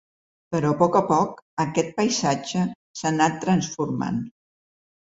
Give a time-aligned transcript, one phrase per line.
[0.53, 2.67] Però, a poc a poc, aquest paisatge
[2.99, 4.21] s’ha anat transformant.